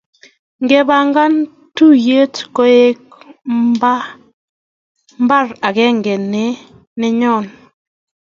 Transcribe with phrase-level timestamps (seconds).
[0.63, 1.33] Ngepangan
[1.75, 2.99] tuiyet koek
[5.27, 6.43] mbar agenge ne
[7.19, 7.49] nyonei